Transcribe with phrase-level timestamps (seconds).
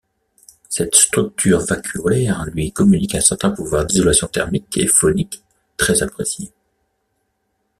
[0.67, 5.43] Cette structure vacuolaire lui communique un certain pouvoir d'isolation thermique et phonique,
[5.77, 6.51] très apprécié.